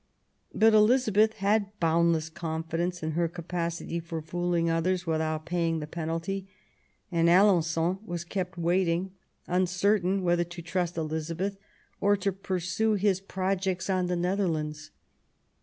[0.51, 5.85] But Elizabeth had boundless confi dence in her capacity for fooling others without paying the
[5.85, 6.47] penalty,
[7.11, 9.11] and Alen9on was kept waiting,
[9.45, 11.59] uncertain whether to trust Elizabeth
[11.99, 14.89] or to pursue his projects on the Netherlands.